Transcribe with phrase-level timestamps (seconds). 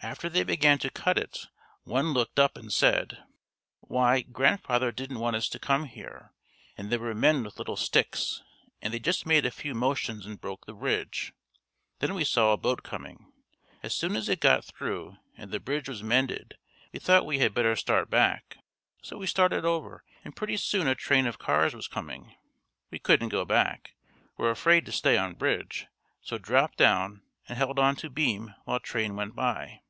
[0.00, 1.48] After they began to cut it
[1.82, 3.24] one looked up and said,
[3.80, 6.32] 'Why grandfather didn't want us to come here,'
[6.76, 8.40] and there were men with little sticks
[8.80, 11.32] and they just made a few motions and broke the bridge.
[11.98, 13.32] Then we saw a boat coming.
[13.82, 16.56] As soon as it got through and the bridge was mended
[16.92, 18.58] we thought we had better start back,
[19.02, 22.36] so we started over and pretty soon a train of cars was coming.
[22.92, 23.94] We couldn't go back,
[24.36, 25.88] were afraid to stay on bridge,
[26.22, 29.80] so dropped down and held on to beam while train went by.